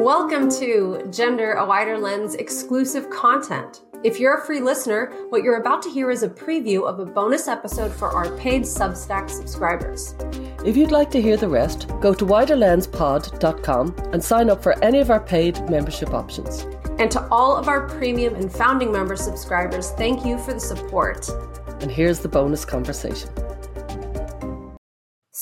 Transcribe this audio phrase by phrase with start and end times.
[0.00, 3.82] Welcome to Gender a Wider Lens exclusive content.
[4.02, 7.04] If you're a free listener, what you're about to hear is a preview of a
[7.04, 10.14] bonus episode for our paid Substack subscribers.
[10.64, 15.00] If you'd like to hear the rest, go to widerlenspod.com and sign up for any
[15.00, 16.62] of our paid membership options.
[16.98, 21.28] And to all of our premium and founding member subscribers, thank you for the support.
[21.82, 23.28] And here's the bonus conversation.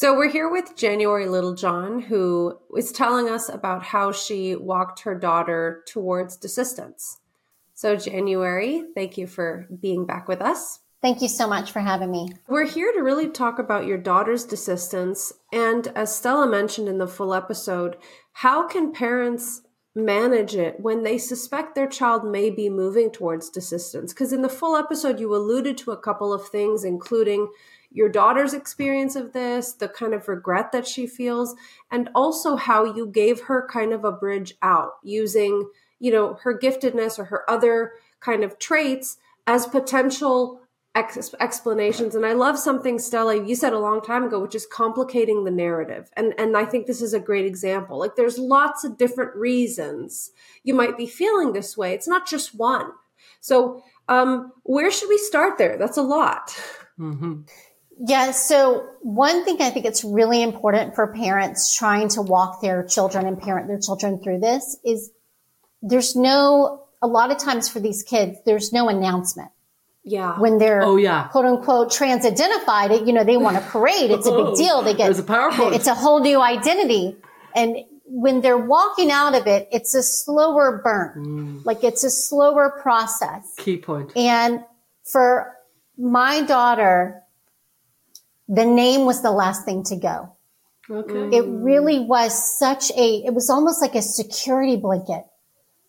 [0.01, 5.17] So we're here with January Littlejohn, who is telling us about how she walked her
[5.17, 7.17] daughter towards desistance.
[7.75, 10.79] So, January, thank you for being back with us.
[11.03, 12.29] Thank you so much for having me.
[12.47, 15.33] We're here to really talk about your daughter's desistance.
[15.53, 17.97] And as Stella mentioned in the full episode,
[18.35, 19.63] how can parents
[19.97, 24.11] manage it when they suspect their child may be moving towards desistance?
[24.11, 27.49] Because in the full episode, you alluded to a couple of things, including
[27.91, 31.55] your daughter's experience of this, the kind of regret that she feels,
[31.91, 36.59] and also how you gave her kind of a bridge out using, you know, her
[36.59, 39.17] giftedness or her other kind of traits
[39.47, 40.61] as potential
[40.95, 42.15] ex- explanations.
[42.15, 45.51] And I love something, Stella, you said a long time ago, which is complicating the
[45.51, 46.11] narrative.
[46.17, 47.99] And, and I think this is a great example.
[47.99, 50.33] Like there's lots of different reasons
[50.65, 51.95] you might be feeling this way.
[51.95, 52.91] It's not just one.
[53.41, 55.77] So, um, where should we start there?
[55.77, 56.59] That's a lot.
[56.99, 57.43] Mm-hmm.
[58.01, 58.31] Yeah.
[58.31, 63.27] So one thing I think it's really important for parents trying to walk their children
[63.27, 65.11] and parent their children through this is
[65.83, 69.51] there's no, a lot of times for these kids, there's no announcement.
[70.05, 70.39] Yeah.
[70.39, 71.29] When they're oh, yeah.
[71.29, 74.11] quote unquote trans identified, you know, they want a parade.
[74.11, 74.83] It's a big deal.
[74.83, 75.75] They get, There's a PowerPoint.
[75.75, 77.17] it's a whole new identity.
[77.55, 77.77] And
[78.07, 81.27] when they're walking out of it, it's a slower burn.
[81.27, 81.65] Mm.
[81.65, 83.53] Like it's a slower process.
[83.59, 84.17] Key point.
[84.17, 84.65] And
[85.05, 85.55] for
[85.99, 87.23] my daughter,
[88.49, 90.33] the name was the last thing to go.
[90.91, 91.37] Okay.
[91.37, 95.25] It really was such a, it was almost like a security blanket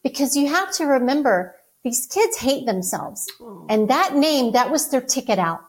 [0.03, 3.25] because you have to remember these kids hate themselves.
[3.39, 3.65] Oh.
[3.69, 5.61] And that name, that was their ticket out.